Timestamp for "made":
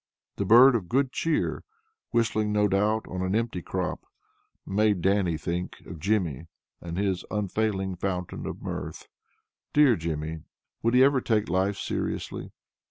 4.65-4.99